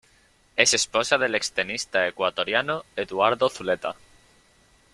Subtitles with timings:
[0.55, 3.95] Es esposa del extenista ecuatoriano Eduardo Zuleta.